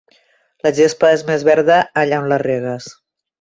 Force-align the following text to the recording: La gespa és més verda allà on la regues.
La 0.67 0.71
gespa 0.77 1.11
és 1.17 1.23
més 1.27 1.45
verda 1.49 1.77
allà 2.05 2.23
on 2.23 2.27
la 2.33 2.41
regues. 2.45 2.89